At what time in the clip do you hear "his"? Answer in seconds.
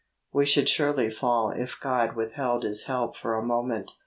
2.63-2.85